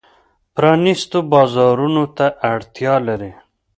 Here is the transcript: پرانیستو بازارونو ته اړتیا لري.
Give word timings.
پرانیستو 0.55 1.17
بازارونو 1.33 2.03
ته 2.17 2.25
اړتیا 2.53 2.95
لري. 3.07 3.31